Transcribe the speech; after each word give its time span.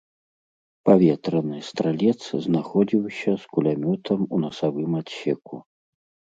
Паветраны 0.89 1.59
стралец 1.67 2.21
знаходзіўся 2.47 3.31
з 3.45 3.55
кулямётам 3.55 4.19
у 4.33 4.43
насавым 4.47 4.91
адсеку. 5.05 5.55